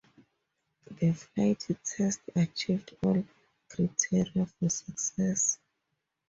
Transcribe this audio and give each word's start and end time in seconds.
The 0.99 1.11
flight 1.13 1.63
test 1.85 2.21
achieved 2.35 2.95
all 3.03 3.23
criteria 3.69 4.47
for 4.47 4.67
success. 4.67 5.59